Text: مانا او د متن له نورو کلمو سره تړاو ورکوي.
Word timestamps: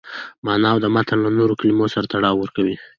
مانا 0.45 0.67
او 0.73 0.77
د 0.81 0.85
متن 0.95 1.17
له 1.25 1.29
نورو 1.37 1.53
کلمو 1.61 1.85
سره 1.93 2.09
تړاو 2.13 2.35
ورکوي. 2.39 2.75